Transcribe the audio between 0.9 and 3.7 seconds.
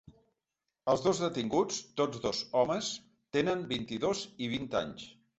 Els dos detinguts, tots dos homes, tenen